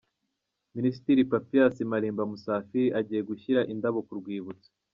Minisitiri 0.75 1.27
Papias 1.31 1.75
Malimba 1.91 2.23
Musafiri 2.31 2.87
agiye 2.99 3.21
gushyira 3.29 3.61
indabo 3.73 3.99
ku 4.07 4.13
rwibutso. 4.19 4.69